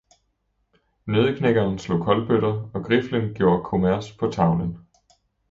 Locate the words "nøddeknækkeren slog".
1.05-2.03